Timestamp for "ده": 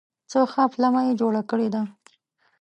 1.73-1.81